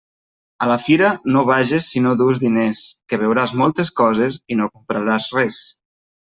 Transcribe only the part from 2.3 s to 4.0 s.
diners, que veuràs moltes